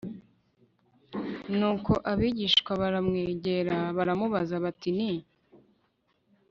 nuko 1.57 1.91
abigishwa 2.11 2.71
baramwegera 2.81 3.77
baramubaza 3.97 4.55
bati 4.63 4.89
ni 4.97 5.11